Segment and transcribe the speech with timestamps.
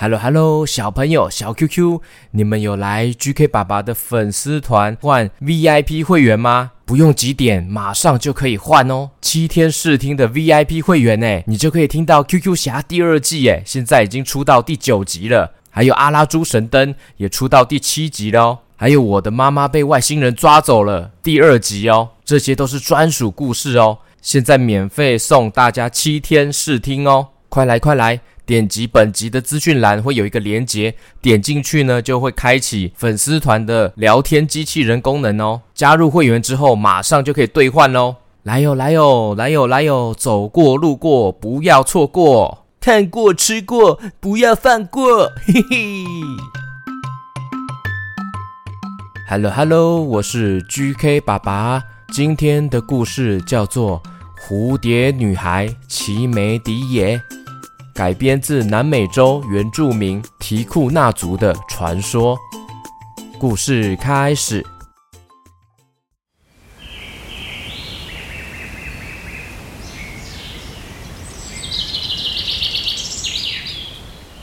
[0.00, 1.98] Hello Hello，小朋友小 QQ，
[2.30, 6.70] 你们有来 GK 爸爸的粉丝团换 VIP 会员吗？
[6.84, 9.10] 不用几点，马上就可以换哦。
[9.20, 15.54] 七天试听的 VIP 会员呢，你就可以听到 QQ 侠第二季哎，现在已经出到第九集了。
[15.68, 18.58] 还有阿拉猪神灯也出到第七集了哦。
[18.76, 22.10] 还有我的妈妈被外星人抓走了第二集哦。
[22.24, 23.98] 这些都是专属故事哦。
[24.22, 28.20] 现在免费送大家七天试听哦，快来快来！
[28.48, 35.60] 点击本集的资讯栏会有一个连接，点进去呢就会开启粉丝团的聊天机器人功能哦。
[35.74, 38.16] 加入会员之后，马上就可以兑换哦。
[38.44, 46.04] 来哟来哟来哟来哟，走过路过不要错过，看过吃过不要放过，嘿嘿。
[49.28, 51.82] Hello Hello，我是 GK 爸爸，
[52.14, 54.02] 今天的故事叫做
[54.48, 57.20] 《蝴蝶女孩奇美迪耶》。
[57.98, 62.38] 改编自南美洲原住民提库纳族的传说。
[63.40, 64.64] 故事开始。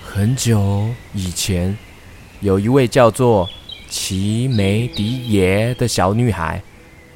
[0.04, 1.78] 很久以前，
[2.42, 3.50] 有一位叫做
[3.88, 6.62] 奇梅迪耶的小女孩，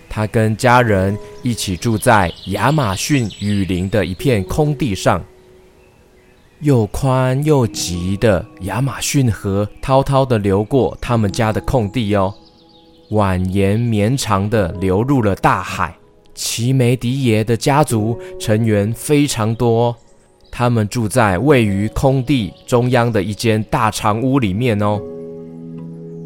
[0.10, 5.22] 她跟家人一起住在亚马逊雨林的一片空地上。
[6.62, 12.34] 又宽又急的亚马逊河滔滔地流过他们家的空地哦，
[13.12, 15.96] 蜿蜒绵长地流入了大海。
[16.36, 19.96] 奇梅迪耶的家族成员非常多，
[20.52, 25.02] 他们住在位于空地中央的一间大长屋里面哦。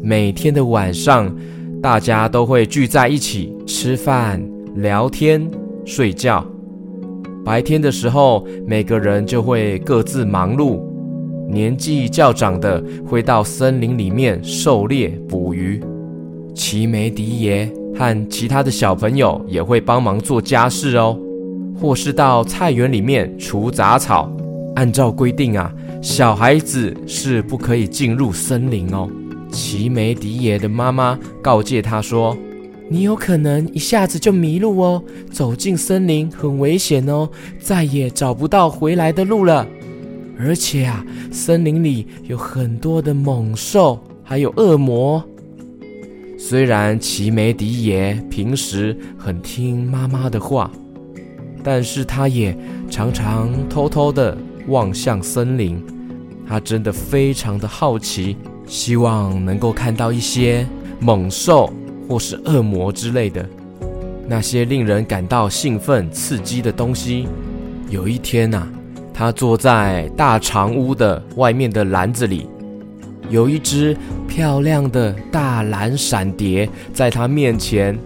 [0.02, 1.32] 每天的晚上，
[1.80, 5.48] 大家都会聚在一起吃饭、聊天、
[5.84, 6.44] 睡觉。
[7.44, 10.80] 白天的时候，每个人就会各自忙碌。
[11.46, 15.78] 年纪较长的会到森林里面狩猎捕鱼，
[16.54, 21.18] 奇梅迪耶和其他的小朋友也会帮忙做家事哦，
[21.78, 24.34] 或是到菜园里面除杂草。
[24.74, 29.06] 按照规定啊，小孩子是不可以进入森林哦。
[29.52, 32.34] 奇梅迪耶的妈妈告诫他说。
[32.88, 37.28] 你有可能一下子就迷路哦，走进森林很危险哦，
[37.58, 39.66] 再也找不到回来的路了。
[40.38, 45.22] 而且啊，森林里有很多的猛兽，还有恶魔。
[46.36, 50.70] 虽然奇美迪耶平时很听妈妈的话，
[51.62, 52.54] 但是他也
[52.90, 55.82] 常常偷偷的望向森林。
[56.46, 60.66] 他真的非常的好奇，希望能够看到一些
[61.00, 61.72] 猛兽。
[62.08, 63.46] 或是恶魔之类的
[64.26, 67.28] 那些令人感到兴奋刺激的东西。
[67.90, 68.66] 有一天呐、
[69.12, 72.46] 他坐在大长屋的外面的篮子里，
[73.30, 77.96] 有一只漂亮的大蓝闪蝶在他面前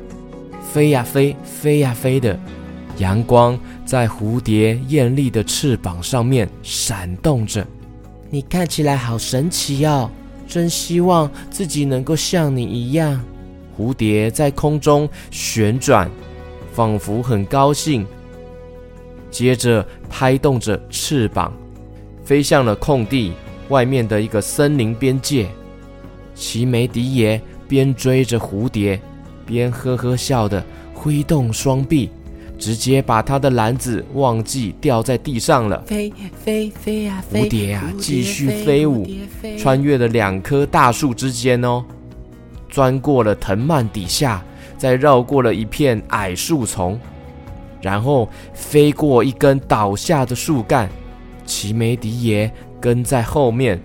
[0.73, 2.39] 飞呀飞，飞呀飞的，
[2.99, 7.67] 阳光在蝴蝶艳丽的翅膀上面闪动着。
[8.29, 10.11] 你看起来好神奇哦，
[10.47, 13.19] 真希望自己能够像你一样。
[13.79, 16.11] 蝴蝶在空中旋转，
[16.73, 18.05] 仿佛很高兴。
[19.31, 21.53] 接着拍动着翅膀，
[22.25, 23.35] 飞向了空地
[23.69, 25.47] 外面的一个森林边界。
[26.35, 29.01] 奇梅迪耶边追着蝴蝶，
[29.47, 32.11] 边呵呵笑的挥动双臂，
[32.59, 35.81] 直接把他的篮子忘记掉在地上了。
[35.83, 36.13] 飞
[36.45, 37.43] 飞飞呀飞！
[37.43, 39.07] 蝴蝶啊，继续飞舞，
[39.57, 41.85] 穿越了两棵大树之间哦。
[42.69, 44.45] 钻过了藤蔓底下，
[44.77, 46.99] 再绕过了一片矮树丛，
[47.81, 50.89] 然后飞过一根倒下的树干。
[51.45, 53.81] 奇梅迪耶跟在后面，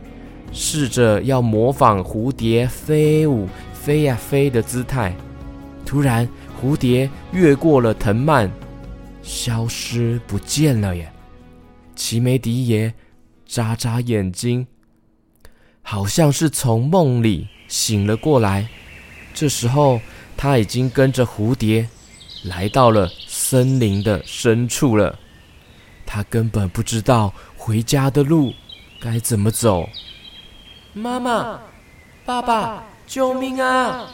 [0.51, 5.15] 试着要模仿蝴蝶飞舞、飞呀飞的姿态。
[5.85, 6.27] 突然，
[6.61, 8.51] 蝴蝶越过了藤蔓，
[9.21, 11.11] 消失不见了耶！
[11.95, 12.93] 奇美迪耶
[13.45, 14.67] 眨眨眼睛，
[15.81, 17.47] 好像是从梦里。
[17.73, 18.69] 醒了过来，
[19.33, 19.99] 这时候
[20.37, 21.89] 他已经跟着蝴蝶
[22.43, 25.17] 来到了森林的深处了。
[26.05, 28.53] 他根本不知道回家的路
[29.01, 29.89] 该怎么走。
[30.93, 31.61] 妈妈，
[32.23, 34.07] 爸爸，救命啊！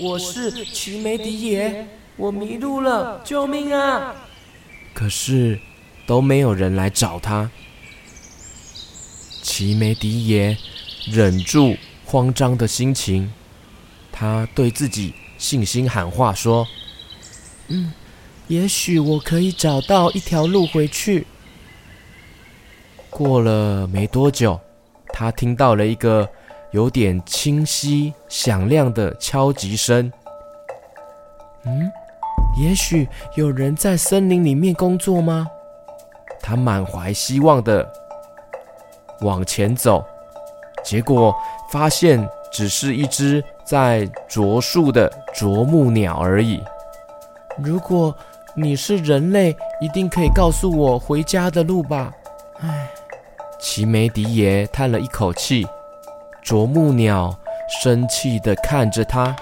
[0.00, 1.86] 我是奇梅迪耶，
[2.16, 4.12] 我迷路了，救命啊！
[4.92, 5.60] 可是
[6.04, 7.48] 都没有人来找他。
[9.40, 10.58] 奇梅迪耶
[11.06, 11.76] 忍住。
[12.12, 13.32] 慌张的心情，
[14.12, 16.68] 他对自己信心喊话说
[17.68, 17.90] ：“嗯，
[18.48, 21.26] 也许我可以找到一条路回去。”
[23.08, 24.60] 过了没多久，
[25.08, 26.28] 他听到了一个
[26.72, 30.12] 有点清晰、响亮的敲击声。
[31.64, 31.90] 嗯，
[32.60, 35.48] 也许有人在森林里面工作吗？
[36.42, 37.90] 他满怀希望的
[39.22, 40.04] 往前走，
[40.84, 41.34] 结果
[41.72, 46.62] 发现只是一只在啄树的啄木鸟而已。
[47.56, 48.14] 如果
[48.54, 52.12] 你是人类，一定可以告诉我回家的路吧？
[52.60, 52.90] 唉，
[53.58, 55.66] 奇梅迪耶叹了一口气。
[56.42, 57.34] 啄木鸟
[57.82, 59.34] 生气地看着他：“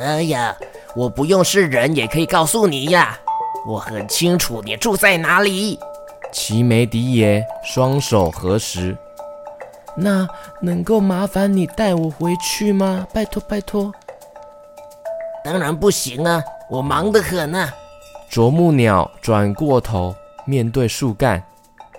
[0.00, 0.56] 哎呀，
[0.96, 3.16] 我不用是人也可以告诉你呀，
[3.64, 5.78] 我很清楚你住在哪里。”
[6.32, 8.96] 奇梅迪耶双手合十
[10.00, 10.28] ：“那
[10.60, 13.06] 能够麻烦你带我回去吗？
[13.12, 13.92] 拜托，拜托。
[15.44, 16.40] ”“当然不行啊，
[16.70, 17.68] 我忙得很呢。”
[18.30, 20.14] 啄木鸟转过头
[20.46, 21.42] 面对树干：“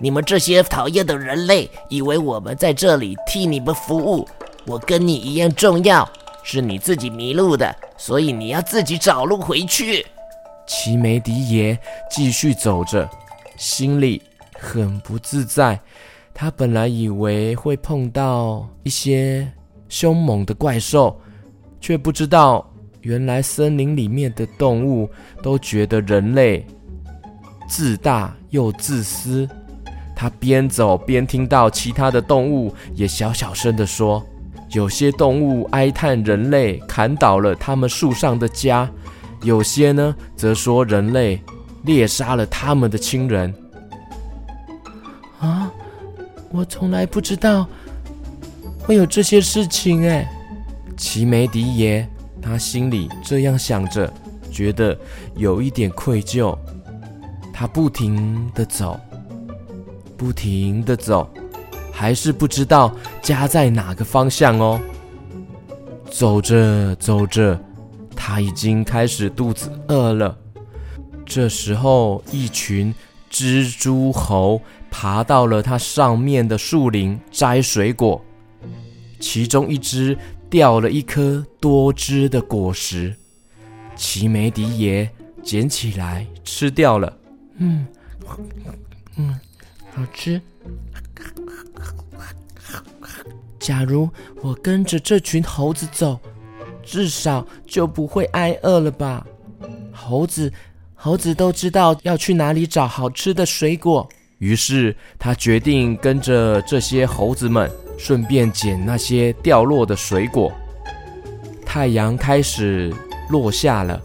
[0.00, 4.26] 你们这些讨厌的人类，以为我们在这里替你们服务？
[4.66, 6.08] 我跟你一样重要，
[6.42, 10.06] 是你自己迷路的，所以你要自己找路回去。”
[10.66, 13.08] 奇梅迪耶继续走着，
[13.56, 14.22] 心里
[14.58, 15.78] 很不自在。
[16.32, 19.46] 他本来以为会碰到一些
[19.88, 21.20] 凶猛的怪兽，
[21.80, 22.66] 却不知道。
[23.02, 25.08] 原来森林里面的动物
[25.42, 26.66] 都觉得人类
[27.66, 29.48] 自大又自私。
[30.14, 34.22] 他边走边听到其他的动物也小小声地说
[34.72, 38.86] ：“有些动物哀叹人类砍倒了他们树上的家，
[39.42, 41.40] 有些呢则说人类
[41.84, 43.54] 猎杀了他们的亲人。”
[46.50, 47.66] 我从来不知道
[48.80, 50.28] 会有这些事情哎，
[50.96, 52.08] 奇梅迪耶。
[52.42, 54.10] 他心里这样想着，
[54.50, 54.98] 觉得
[55.36, 56.56] 有一点愧疚。
[57.52, 58.98] 他不停的走，
[60.16, 61.30] 不停的走，
[61.92, 64.80] 还是不知道家在哪个方向哦。
[66.10, 67.60] 走着走着，
[68.16, 70.34] 他已经开始肚子饿了。
[71.26, 72.92] 这时候，一群
[73.30, 74.60] 蜘蛛猴
[74.90, 78.22] 爬到了它上面的树林摘水果，
[79.18, 80.18] 其中一只。
[80.50, 83.14] 掉了一颗多汁的果实，
[83.94, 85.08] 奇梅迪耶
[85.44, 87.16] 捡起来吃掉了。
[87.58, 87.86] 嗯，
[89.14, 89.38] 嗯，
[89.94, 90.42] 好吃。
[93.60, 94.10] 假如
[94.42, 96.18] 我跟着这群猴子走，
[96.82, 99.24] 至少就不会挨饿了吧？
[99.92, 100.52] 猴子，
[101.02, 104.06] 猴子都知道要去哪里找好吃的水果。
[104.38, 107.70] 于是他决定跟着这些猴子们。
[108.00, 110.50] 顺便捡那些掉落的水果。
[111.66, 112.90] 太阳开始
[113.28, 114.00] 落下了，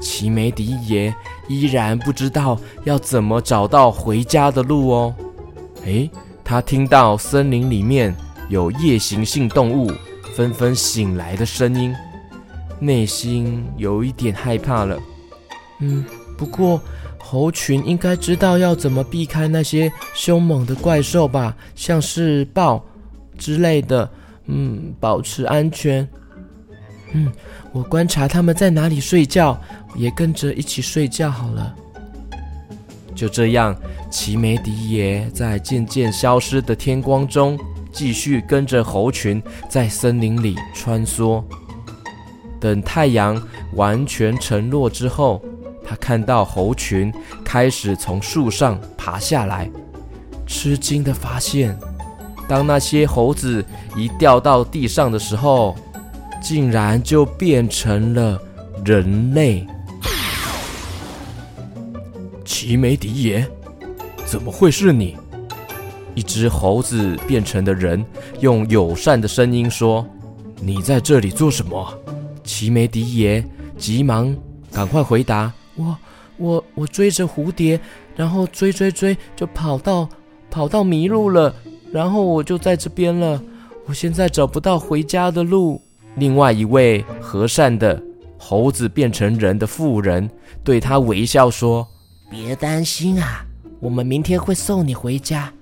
[0.00, 1.14] 奇梅迪耶
[1.46, 5.14] 依然不知道要怎么找到回家的路哦。
[5.84, 6.10] 诶，
[6.42, 8.12] 他听到森林里面
[8.48, 9.92] 有夜行性动物
[10.34, 11.94] 纷纷醒来的声音，
[12.80, 14.98] 内心有一点害怕了。
[15.80, 16.04] 嗯，
[16.36, 16.80] 不过
[17.18, 22.84] 猴群应该知道要怎么避开那些凶猛的怪兽吧，像是豹。
[23.36, 24.08] 之类的，
[24.46, 26.08] 嗯，保持安全。
[27.12, 27.32] 嗯，
[27.72, 29.60] 我观察他们在哪里睡觉，
[29.96, 31.74] 也跟着一起睡觉好了。
[33.12, 33.74] 就这样，
[34.12, 37.58] 奇梅迪耶在渐渐消失的天光中，
[37.90, 41.42] 继续跟着猴群在森林里穿梭。
[42.60, 45.42] 等太阳完全沉落之后，
[45.84, 47.12] 他看到猴群
[47.44, 49.70] 开始从树上爬下来，
[50.46, 51.78] 吃惊的发现。
[52.48, 53.64] 当那些猴子
[53.96, 55.74] 一掉到地上的时候，
[56.42, 58.40] 竟然就变成了
[58.84, 59.66] 人类。
[62.44, 63.48] 奇梅迪耶，
[64.26, 65.16] 怎么会是你？
[66.14, 68.04] 一只猴子变成的人
[68.40, 70.06] 用友善的声音说
[70.60, 71.92] ：“你在这里做什么？”
[72.44, 73.44] 奇梅迪耶
[73.76, 74.36] 急忙
[74.70, 75.96] 赶快回答：“我
[76.36, 77.78] 我我追着蝴蝶，
[78.16, 80.08] 然后追追追，就跑到
[80.50, 81.54] 跑到迷路了。”
[81.92, 83.40] 然后我就在这边了，
[83.86, 85.80] 我现在找不到回家的路。
[86.16, 88.02] 另外一位和善的
[88.36, 90.28] 猴子变成人的妇人
[90.64, 91.86] 对他微笑说
[92.28, 93.46] ：“别担心啊，
[93.78, 95.52] 我们明天会送你回家。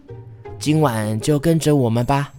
[0.58, 2.32] 今晚就跟着我们吧，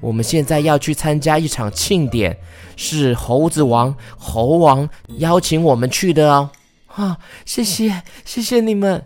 [0.00, 2.34] 我们现在要去参加一场庆典，
[2.76, 4.88] 是猴子王猴王
[5.18, 6.48] 邀请我们去的哦。”
[6.94, 9.04] 啊，谢谢，谢谢你们。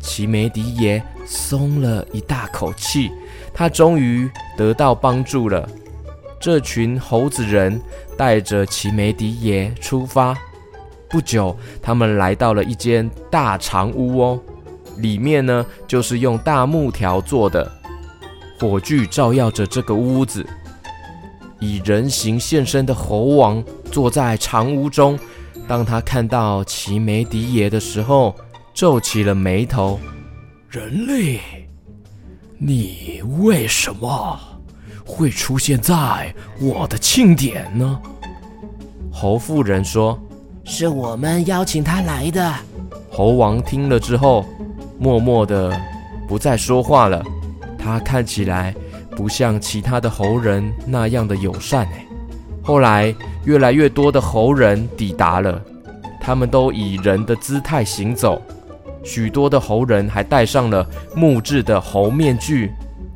[0.00, 3.10] 奇梅迪爷松了一大口气。
[3.54, 5.68] 他终于得到帮助了。
[6.40, 7.80] 这群猴子人
[8.16, 10.36] 带着奇梅迪爷出发。
[11.08, 14.40] 不久，他们来到了一间大长屋哦，
[14.96, 17.70] 里面呢就是用大木条做的。
[18.58, 20.44] 火炬照耀着这个屋子。
[21.60, 23.62] 以人形现身的猴王
[23.92, 25.16] 坐在长屋中，
[25.72, 28.36] 当他看到奇梅迪爷的时候，
[28.74, 29.98] 皱起了眉头。
[30.68, 31.40] 人类，
[32.58, 34.38] 你为什么
[35.02, 37.98] 会出现在我的庆典呢？
[39.10, 40.20] 猴妇人说
[40.62, 42.54] ：“是我们邀请他来的。”
[43.10, 44.44] 猴王听了之后，
[44.98, 45.74] 默默地
[46.28, 47.24] 不再说话了。
[47.78, 48.74] 他看起来
[49.16, 51.86] 不像其他的猴人那样的友善。
[51.86, 52.06] 哎，
[52.62, 53.14] 后来
[53.44, 55.60] 越来越多的猴人抵达了，
[56.20, 58.40] 他们都以人的姿态行走，
[59.02, 62.70] 许多的猴人还戴上了木质的猴面具，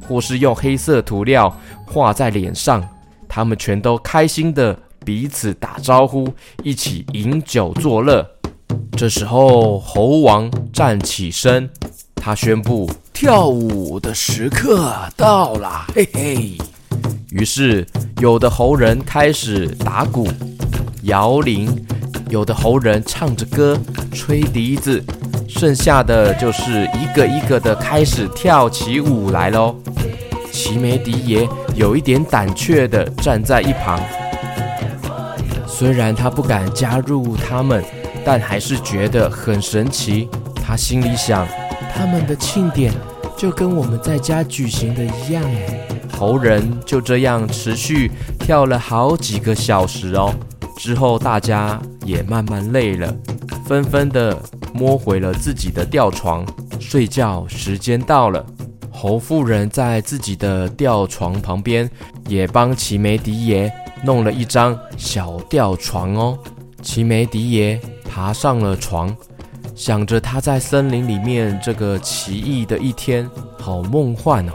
[0.09, 1.55] 或是用黑色涂料
[1.87, 2.87] 画在脸上。
[3.29, 6.29] 他们全都开心地彼此打招呼，
[6.63, 8.27] 一起饮酒作乐。
[8.97, 11.69] 这时候，猴王站起身，
[12.15, 12.91] 他宣布。
[13.13, 16.59] 跳舞的时刻到了，嘿嘿！
[17.31, 17.85] 于是，
[18.21, 20.29] 有的猴人开始打鼓、
[21.03, 21.85] 摇铃，
[22.31, 23.77] 有的猴人唱着歌、
[24.13, 25.03] 吹笛子，
[25.49, 29.75] 剩下的就是一个一个的开始跳起舞来喽。
[30.53, 34.01] 奇梅迪爷有一点胆怯地站在一旁，
[35.67, 37.85] 虽然他不敢加入他们，
[38.25, 40.29] 但还是觉得很神奇。
[40.55, 41.47] 他心里想。
[41.93, 42.93] 他们的庆典
[43.39, 45.43] 就跟我们在家举行的一样。
[46.19, 50.35] 猴人就这样持续跳了好几个小时哦。
[50.77, 53.15] 之后大家也慢慢累了，
[53.67, 54.37] 纷纷的
[54.73, 56.45] 摸回了自己的吊床，
[56.81, 58.45] 睡觉时间到了。
[58.91, 61.89] 猴妇人在自己的吊床旁边
[62.29, 63.71] 也帮奇梅迪爷
[64.03, 66.39] 弄了一张小吊床哦。
[66.81, 69.15] 奇梅迪爷爬上了床。
[69.75, 74.53] 想着他在森林里面这个奇异的一天，好梦幻哦。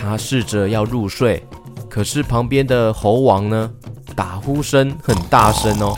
[0.00, 1.44] 他试着要入睡，
[1.88, 3.70] 可是旁边的猴王呢，
[4.16, 5.94] 打呼声很大声哦，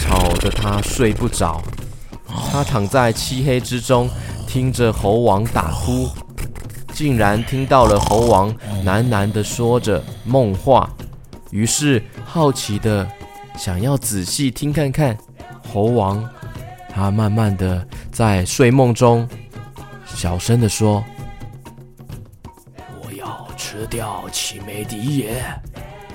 [0.00, 1.62] 吵得他睡不着。
[2.50, 4.10] 他躺在漆黑之中，
[4.46, 6.08] 听着猴王打呼，
[6.92, 8.52] 竟然听到了猴王
[8.84, 10.90] 喃喃地说着梦话。
[11.50, 13.06] 于是好奇的
[13.56, 15.16] 想要仔细听看看，
[15.72, 16.28] 猴王。
[16.92, 19.28] 他慢慢的在睡梦中，
[20.04, 21.02] 小声的说
[23.74, 25.34] ：“吃掉奇梅迪也，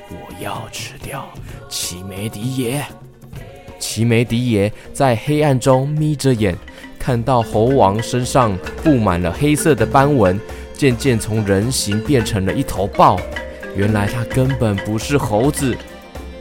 [0.09, 1.27] 我要吃掉
[1.67, 2.81] 奇梅迪也。”
[3.77, 6.55] 奇梅迪也在黑暗中眯着眼，
[6.97, 10.39] 看到猴王身上布满了黑色的斑纹，
[10.73, 13.19] 渐渐从人形变成了一头豹。
[13.75, 15.75] 原来他根本不是猴子，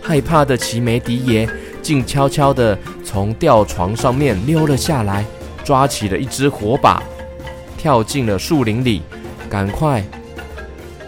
[0.01, 1.49] 害怕的奇梅迪爷。
[1.83, 5.25] 静悄悄地从吊床上面溜了下来，
[5.65, 7.03] 抓起了一只火把，
[7.77, 9.03] 跳进了树林里，
[9.49, 10.05] 赶快，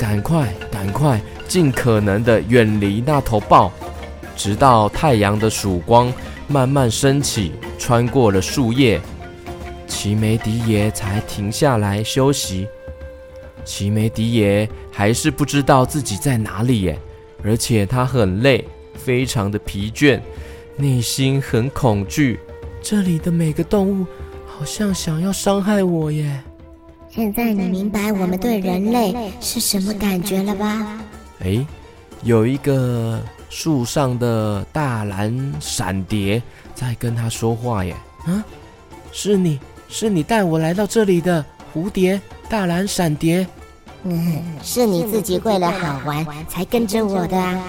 [0.00, 3.70] 赶快，赶快，尽可能地远离那头豹，
[4.34, 6.10] 直到太阳的曙光
[6.48, 8.98] 慢慢升起，穿过了树叶，
[9.86, 12.66] 奇梅迪爷才停下来休息。
[13.62, 16.98] 奇梅迪爷还是不知道自己在哪里耶，
[17.44, 20.18] 而且他很累，非常的疲倦。
[20.76, 22.40] 内心很恐惧，
[22.80, 24.06] 这里的每个动物
[24.46, 26.42] 好像想要伤害我耶。
[27.10, 31.00] 现在你明白我们对人类是什么感觉了吧？
[31.40, 31.66] 诶，
[32.22, 36.40] 有一个树上的大蓝闪蝶
[36.72, 37.96] 在跟他说话耶。
[38.26, 38.44] 啊，
[39.10, 43.44] 是你是你带我来到这里的蝴蝶，大蓝闪蝶。
[44.04, 47.60] 嗯，是你自己为了好玩才跟着我的啊。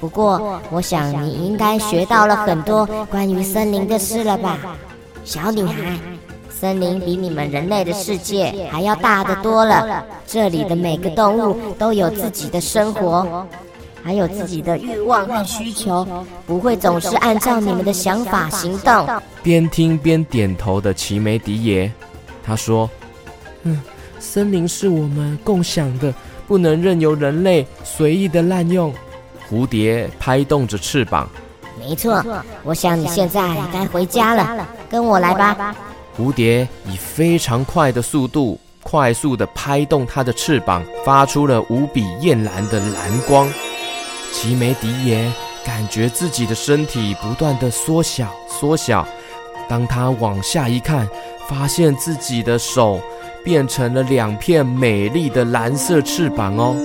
[0.00, 4.58] 不过，我想你应该学到了很多关于森林的事了吧，
[5.22, 5.98] 小女孩。
[6.60, 10.04] 森林比你们人类的世界还要大得多了。
[10.26, 13.46] 这里的每个动物都有自己的生活，
[14.02, 16.06] 还有自己的欲望和需求，
[16.46, 19.06] 不会总是按照你们的想法行动。
[19.42, 21.90] 边听边点头的奇梅迪爷，
[22.42, 22.88] 他说
[23.64, 23.82] ：“嗯，
[24.18, 26.14] 森林是我们共享的，
[26.46, 28.94] 不能任由人类随意的滥用。”
[29.50, 31.28] 蝴蝶拍动着翅膀，
[31.78, 32.24] 没错，
[32.62, 35.76] 我想你现在该回家了，跟我来吧。
[36.16, 43.50] 蝴蝶以非常快的速度，快速地拍动它的翅膀，发出了无比艳蓝的蓝光。
[44.32, 45.32] 奇梅迪耶
[45.64, 49.06] 感觉自己的身体不断地缩小，缩小。
[49.68, 51.08] 当他往下一看，
[51.48, 53.00] 发现自己的手
[53.42, 56.76] 变成了两片美丽的蓝色翅膀哦。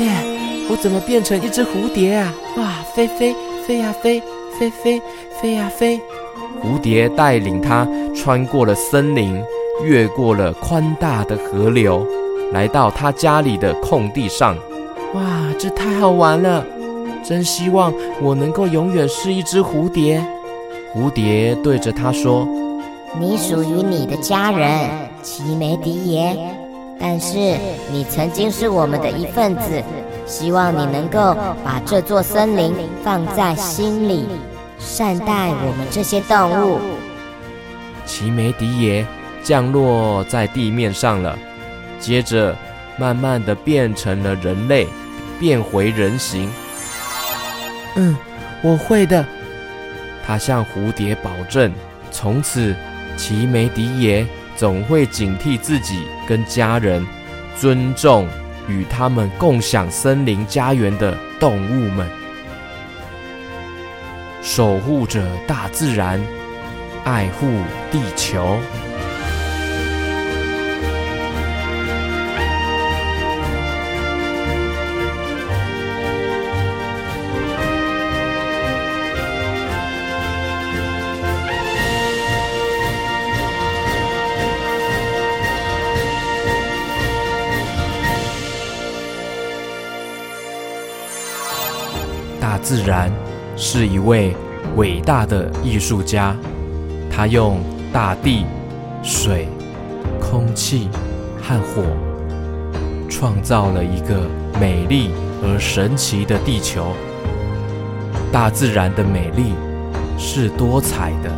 [0.00, 0.08] 耶
[0.68, 2.32] 我怎么变成一只蝴蝶啊？
[2.56, 3.34] 哇，飞飞
[3.66, 4.20] 飞呀飞，
[4.58, 5.00] 飞飞
[5.40, 6.00] 飞呀飞！
[6.62, 9.42] 蝴蝶带领他穿过了森林，
[9.84, 12.06] 越过了宽大的河流，
[12.52, 14.56] 来到他家里的空地上。
[15.14, 15.22] 哇，
[15.58, 16.64] 这太好玩了！
[17.22, 17.92] 真希望
[18.22, 20.24] 我能够永远是一只蝴蝶。
[20.94, 22.46] 蝴蝶对着他说
[23.20, 24.88] ：“你属于你的家人
[25.22, 26.36] 奇梅迪耶，
[26.98, 27.36] 但是
[27.92, 29.82] 你曾经是我们的一份子。
[30.26, 31.18] 希望你能够
[31.64, 34.26] 把这座森林放在心里，
[34.80, 36.80] 善待我们这些动物。”
[38.04, 39.06] 奇梅迪耶
[39.44, 41.38] 降落在地面上了，
[42.00, 42.56] 接着
[42.96, 44.88] 慢慢的变成了人类，
[45.38, 46.50] 变回人形。
[47.94, 48.16] 嗯，
[48.62, 49.24] 我会的。
[50.26, 51.72] 他向蝴蝶保证，
[52.10, 52.74] 从此
[53.16, 57.04] 奇梅迪耶总会警惕自己跟家人，
[57.56, 58.28] 尊重
[58.68, 62.08] 与他们共享森林家园的动物们，
[64.52, 66.20] 守护着大自然，
[67.04, 67.46] 爱护
[67.92, 68.58] 地球。
[92.40, 93.12] 大自然
[93.62, 94.34] 是一位
[94.76, 96.34] 伟大的艺术家，
[97.14, 97.60] 他用
[97.92, 98.46] 大地、
[99.02, 99.46] 水、
[100.18, 100.88] 空气
[101.42, 101.82] 和火，
[103.06, 104.22] 创造了一个
[104.58, 105.10] 美丽
[105.42, 106.86] 而神奇的地球。
[108.32, 109.52] 大自然的美丽
[110.16, 111.30] 是多彩的，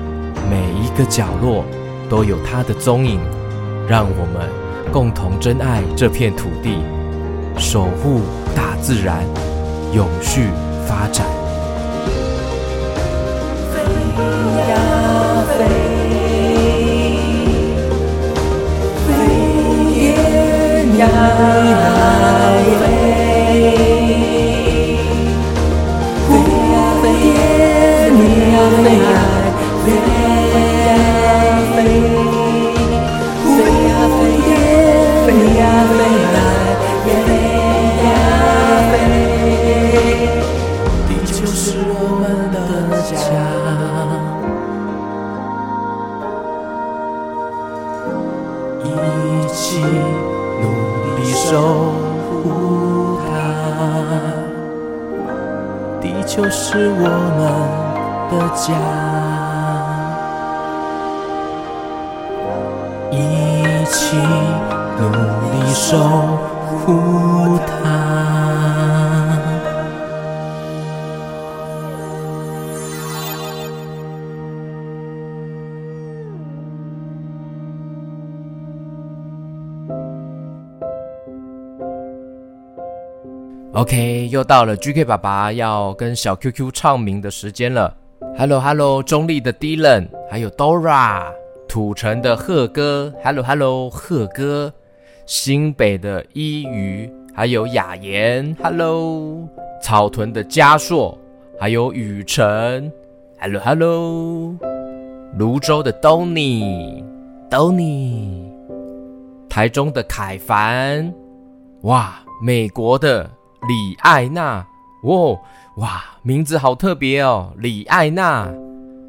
[0.49, 1.65] 每一个角落
[2.09, 3.19] 都有它的踪影。
[3.89, 4.49] 让我们
[4.93, 6.79] 共同珍爱这片土地，
[7.59, 8.21] 守护
[8.55, 9.25] 大自然，
[9.93, 10.51] 永续
[10.87, 11.42] 发展。
[21.03, 21.62] Yeah.
[67.67, 68.03] 护它。
[83.75, 87.97] OK，又到了 GK 爸爸要跟小 QQ 唱名的时间了。
[88.37, 91.25] Hello Hello，中立的 Dylan，还有 Dora，
[91.67, 94.73] 土城的贺哥，Hello Hello，贺哥，
[95.27, 99.49] 新北的一鱼，还有雅妍，Hello，
[99.83, 101.19] 草屯的嘉硕，
[101.59, 102.93] 还有雨辰
[103.41, 104.55] ，Hello Hello，
[105.39, 108.45] 芦洲的 Donny，Donny，
[109.49, 111.13] 台中的凯凡，
[111.83, 113.31] 哇，美国的。
[113.69, 114.67] 李艾娜，
[115.05, 115.39] 哇
[115.77, 118.53] 哇，名字好特别哦，李艾娜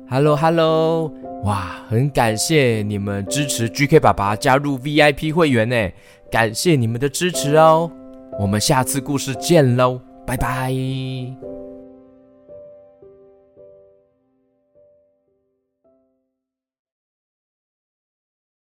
[0.08, 1.12] ，Hello Hello，
[1.44, 5.90] 哇，很感谢你们支持 GK 爸爸加入 VIP 会员呢，
[6.32, 7.90] 感谢你们的支持哦，
[8.40, 10.74] 我们下次故事见喽，拜拜。